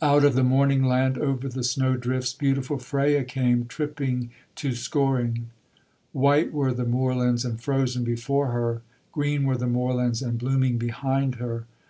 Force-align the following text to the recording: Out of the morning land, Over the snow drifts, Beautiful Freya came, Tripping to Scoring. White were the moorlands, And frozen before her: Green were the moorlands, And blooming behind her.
Out 0.00 0.24
of 0.24 0.34
the 0.34 0.42
morning 0.42 0.82
land, 0.82 1.18
Over 1.18 1.46
the 1.46 1.62
snow 1.62 1.94
drifts, 1.94 2.32
Beautiful 2.32 2.78
Freya 2.78 3.22
came, 3.22 3.66
Tripping 3.66 4.30
to 4.54 4.72
Scoring. 4.72 5.50
White 6.12 6.54
were 6.54 6.72
the 6.72 6.86
moorlands, 6.86 7.44
And 7.44 7.60
frozen 7.60 8.02
before 8.02 8.46
her: 8.46 8.80
Green 9.12 9.44
were 9.44 9.58
the 9.58 9.66
moorlands, 9.66 10.22
And 10.22 10.38
blooming 10.38 10.78
behind 10.78 11.34
her. 11.34 11.66